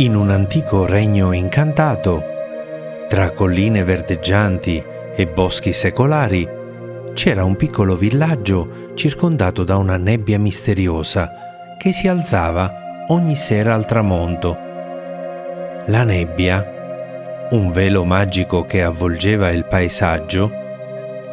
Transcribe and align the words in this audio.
In 0.00 0.14
un 0.14 0.30
antico 0.30 0.86
regno 0.86 1.32
incantato, 1.32 2.22
tra 3.08 3.32
colline 3.32 3.82
verdeggianti 3.82 4.80
e 5.16 5.26
boschi 5.26 5.72
secolari, 5.72 6.48
c'era 7.14 7.42
un 7.42 7.56
piccolo 7.56 7.96
villaggio 7.96 8.92
circondato 8.94 9.64
da 9.64 9.76
una 9.76 9.96
nebbia 9.96 10.38
misteriosa 10.38 11.32
che 11.76 11.90
si 11.90 12.06
alzava 12.06 13.06
ogni 13.08 13.34
sera 13.34 13.74
al 13.74 13.86
tramonto. 13.86 14.56
La 15.86 16.04
nebbia, 16.04 17.48
un 17.50 17.72
velo 17.72 18.04
magico 18.04 18.66
che 18.66 18.84
avvolgeva 18.84 19.50
il 19.50 19.64
paesaggio, 19.64 20.48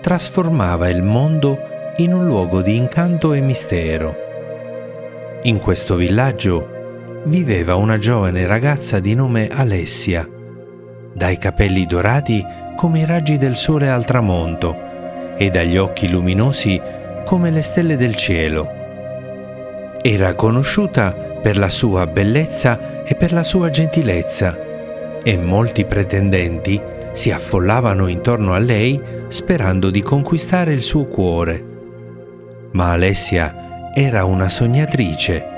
trasformava 0.02 0.89
il 0.89 1.03
mondo 1.03 1.59
in 1.97 2.13
un 2.13 2.25
luogo 2.25 2.63
di 2.63 2.75
incanto 2.75 3.33
e 3.33 3.41
mistero. 3.41 4.16
In 5.43 5.59
questo 5.59 5.95
villaggio 5.95 6.74
viveva 7.25 7.75
una 7.75 7.97
giovane 7.97 8.45
ragazza 8.45 8.99
di 8.99 9.15
nome 9.15 9.47
Alessia, 9.47 10.27
dai 11.13 11.38
capelli 11.38 11.86
dorati 11.86 12.45
come 12.75 13.00
i 13.00 13.05
raggi 13.05 13.38
del 13.38 13.55
sole 13.55 13.89
al 13.89 14.05
tramonto 14.05 14.75
e 15.38 15.50
dagli 15.50 15.77
occhi 15.77 16.09
luminosi 16.09 16.80
come 17.25 17.50
le 17.50 17.61
stelle 17.61 17.97
del 17.97 18.16
cielo. 18.16 18.69
Era 20.02 20.35
conosciuta 20.35 21.11
per 21.11 21.58
la 21.58 21.69
sua 21.69 22.05
bellezza 22.05 23.03
e 23.03 23.16
per 23.16 23.33
la 23.33 23.44
sua 23.44 23.69
gentilezza 23.69 24.57
e 25.23 25.38
molti 25.38 25.85
pretendenti 25.85 26.80
si 27.11 27.31
affollavano 27.31 28.07
intorno 28.07 28.53
a 28.53 28.59
lei 28.59 29.02
sperando 29.30 29.89
di 29.89 30.03
conquistare 30.03 30.73
il 30.73 30.83
suo 30.83 31.05
cuore. 31.05 31.73
Ma 32.73 32.91
Alessia 32.91 33.91
era 33.95 34.25
una 34.25 34.50
sognatrice 34.50 35.53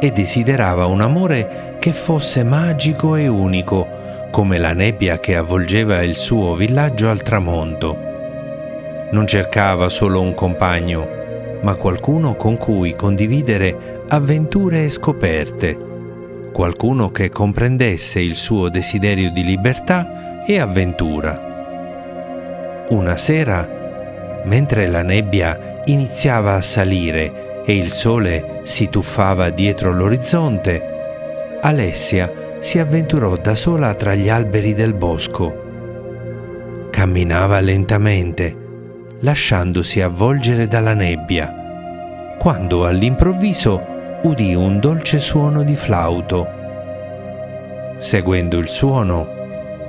e 0.00 0.10
desiderava 0.10 0.86
un 0.86 1.00
amore 1.00 1.76
che 1.78 1.92
fosse 1.92 2.44
magico 2.44 3.16
e 3.16 3.26
unico, 3.28 3.86
come 4.30 4.58
la 4.58 4.72
nebbia 4.72 5.18
che 5.18 5.36
avvolgeva 5.36 6.02
il 6.02 6.16
suo 6.16 6.54
villaggio 6.54 7.08
al 7.08 7.22
tramonto. 7.22 7.96
Non 9.10 9.26
cercava 9.26 9.88
solo 9.88 10.20
un 10.20 10.34
compagno, 10.34 11.08
ma 11.62 11.74
qualcuno 11.74 12.36
con 12.36 12.56
cui 12.56 12.94
condividere 12.94 14.04
avventure 14.08 14.84
e 14.84 14.88
scoperte, 14.90 15.76
qualcuno 16.52 17.10
che 17.10 17.30
comprendesse 17.30 18.20
il 18.20 18.36
suo 18.36 18.68
desiderio 18.68 19.30
di 19.30 19.44
libertà 19.44 20.44
e 20.44 20.60
avventura. 20.60 21.46
Una 22.90 23.16
sera, 23.16 24.42
mentre 24.44 24.86
la 24.86 25.02
nebbia 25.02 25.80
iniziava 25.84 26.54
a 26.54 26.60
salire 26.60 27.47
e 27.68 27.76
il 27.76 27.92
sole 27.92 28.60
si 28.62 28.88
tuffava 28.88 29.50
dietro 29.50 29.92
l'orizzonte, 29.92 31.58
Alessia 31.60 32.56
si 32.60 32.78
avventurò 32.78 33.36
da 33.36 33.54
sola 33.54 33.92
tra 33.92 34.14
gli 34.14 34.30
alberi 34.30 34.72
del 34.72 34.94
bosco. 34.94 36.88
Camminava 36.88 37.60
lentamente, 37.60 38.56
lasciandosi 39.20 40.00
avvolgere 40.00 40.66
dalla 40.66 40.94
nebbia, 40.94 42.36
quando 42.38 42.86
all'improvviso 42.86 43.84
udì 44.22 44.54
un 44.54 44.80
dolce 44.80 45.18
suono 45.18 45.62
di 45.62 45.76
flauto. 45.76 46.48
Seguendo 47.98 48.56
il 48.56 48.68
suono, 48.68 49.28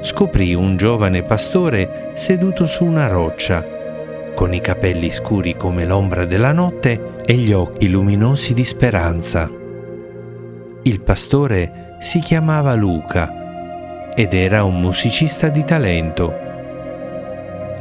scoprì 0.01 0.53
un 0.53 0.75
giovane 0.75 1.23
pastore 1.23 2.11
seduto 2.15 2.67
su 2.67 2.83
una 2.83 3.07
roccia 3.07 3.78
con 4.39 4.53
i 4.53 4.61
capelli 4.61 5.11
scuri 5.11 5.57
come 5.57 5.83
l'ombra 5.85 6.23
della 6.23 6.53
notte 6.53 7.15
e 7.25 7.33
gli 7.33 7.51
occhi 7.51 7.89
luminosi 7.89 8.53
di 8.53 8.63
speranza. 8.63 9.51
Il 10.83 11.01
pastore 11.01 11.97
si 11.99 12.21
chiamava 12.21 12.73
Luca 12.73 14.13
ed 14.15 14.33
era 14.33 14.63
un 14.63 14.79
musicista 14.79 15.49
di 15.49 15.65
talento. 15.65 16.33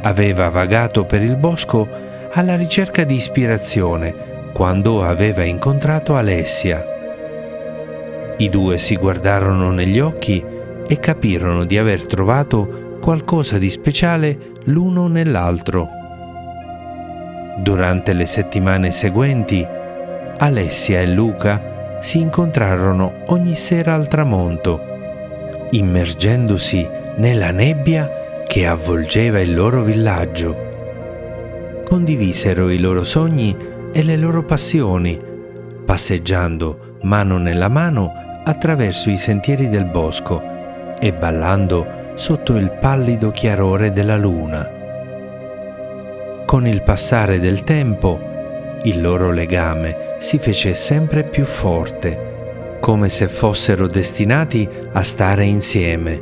Aveva 0.01 0.49
vagato 0.49 1.05
per 1.05 1.21
il 1.21 1.37
bosco 1.37 1.87
alla 2.33 2.57
ricerca 2.57 3.05
di 3.05 3.15
ispirazione 3.15 4.51
quando 4.51 5.01
aveva 5.01 5.45
incontrato 5.45 6.17
Alessia. 6.17 6.85
I 8.35 8.49
due 8.49 8.77
si 8.79 8.97
guardarono 8.97 9.71
negli 9.71 10.01
occhi 10.01 10.43
e 10.85 10.99
capirono 10.99 11.63
di 11.63 11.77
aver 11.77 12.05
trovato 12.05 12.97
qualcosa 12.99 13.57
di 13.57 13.69
speciale 13.69 14.37
l'uno 14.65 15.07
nell'altro. 15.07 15.98
Durante 17.57 18.13
le 18.13 18.25
settimane 18.25 18.91
seguenti, 18.91 19.65
Alessia 20.37 21.01
e 21.01 21.07
Luca 21.07 21.97
si 21.99 22.19
incontrarono 22.19 23.23
ogni 23.27 23.55
sera 23.55 23.93
al 23.93 24.07
tramonto, 24.07 24.79
immergendosi 25.71 26.87
nella 27.17 27.51
nebbia 27.51 28.43
che 28.47 28.65
avvolgeva 28.65 29.39
il 29.39 29.53
loro 29.53 29.83
villaggio. 29.83 30.67
Condivisero 31.85 32.69
i 32.69 32.79
loro 32.79 33.03
sogni 33.03 33.55
e 33.91 34.03
le 34.03 34.15
loro 34.15 34.43
passioni, 34.43 35.19
passeggiando 35.85 36.97
mano 37.01 37.37
nella 37.37 37.67
mano 37.67 38.41
attraverso 38.43 39.09
i 39.09 39.17
sentieri 39.17 39.67
del 39.67 39.85
bosco 39.85 40.41
e 40.99 41.13
ballando 41.13 42.13
sotto 42.15 42.55
il 42.55 42.71
pallido 42.71 43.31
chiarore 43.31 43.91
della 43.91 44.17
luna. 44.17 44.78
Con 46.49 46.65
il 46.65 46.81
passare 46.81 47.39
del 47.39 47.63
tempo, 47.63 48.19
il 48.81 48.99
loro 48.99 49.29
legame 49.29 50.15
si 50.17 50.39
fece 50.39 50.73
sempre 50.73 51.23
più 51.23 51.45
forte, 51.45 52.77
come 52.79 53.07
se 53.07 53.27
fossero 53.27 53.85
destinati 53.85 54.67
a 54.93 55.03
stare 55.03 55.45
insieme. 55.45 56.19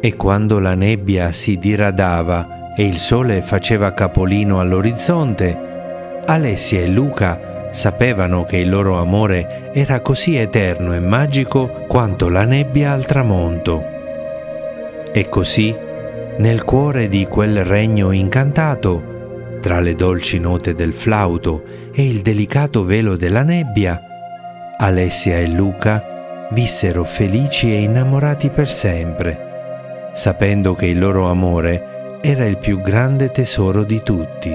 E 0.00 0.16
quando 0.16 0.58
la 0.60 0.72
nebbia 0.72 1.30
si 1.32 1.58
diradava 1.58 2.72
e 2.74 2.86
il 2.86 2.96
sole 2.96 3.42
faceva 3.42 3.92
capolino 3.92 4.60
all'orizzonte, 4.60 6.22
Alessia 6.24 6.80
e 6.80 6.86
Luca 6.86 7.68
sapevano 7.70 8.46
che 8.46 8.56
il 8.56 8.70
loro 8.70 8.98
amore 8.98 9.72
era 9.74 10.00
così 10.00 10.38
eterno 10.38 10.94
e 10.94 11.00
magico 11.00 11.84
quanto 11.86 12.30
la 12.30 12.44
nebbia 12.44 12.92
al 12.92 13.04
tramonto. 13.04 13.84
E 15.12 15.28
così, 15.28 15.76
nel 16.38 16.64
cuore 16.64 17.08
di 17.10 17.26
quel 17.26 17.62
regno 17.62 18.10
incantato, 18.10 19.12
tra 19.64 19.80
le 19.80 19.94
dolci 19.94 20.38
note 20.38 20.74
del 20.74 20.92
flauto 20.92 21.64
e 21.90 22.06
il 22.06 22.20
delicato 22.20 22.84
velo 22.84 23.16
della 23.16 23.40
nebbia, 23.40 23.98
Alessia 24.76 25.38
e 25.38 25.46
Luca 25.46 26.48
vissero 26.50 27.02
felici 27.02 27.72
e 27.72 27.80
innamorati 27.80 28.50
per 28.50 28.68
sempre, 28.68 30.10
sapendo 30.12 30.74
che 30.74 30.84
il 30.84 30.98
loro 30.98 31.30
amore 31.30 32.18
era 32.20 32.44
il 32.44 32.58
più 32.58 32.82
grande 32.82 33.30
tesoro 33.30 33.84
di 33.84 34.02
tutti. 34.02 34.54